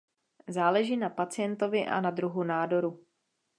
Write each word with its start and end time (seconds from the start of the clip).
Záleží 0.47 0.97
na 0.97 1.09
pacientovi 1.09 1.85
a 1.85 2.01
na 2.01 2.11
druhu 2.11 2.43
nádoru. 2.43 3.05